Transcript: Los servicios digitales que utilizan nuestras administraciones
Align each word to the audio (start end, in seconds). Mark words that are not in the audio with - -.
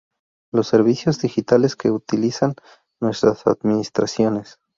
Los 0.51 0.67
servicios 0.67 1.19
digitales 1.21 1.75
que 1.75 1.91
utilizan 1.91 2.55
nuestras 2.99 3.45
administraciones 3.45 4.57